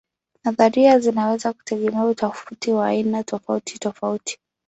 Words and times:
Nadharia 0.43 0.99
zinaweza 0.99 1.53
kutegemea 1.53 2.05
utafiti 2.05 2.71
wa 2.71 2.87
aina 2.87 3.23
tofautitofauti. 3.23 4.37